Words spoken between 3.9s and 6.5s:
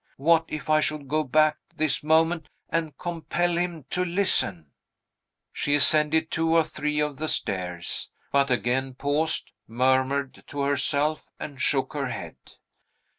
to listen?" She ascended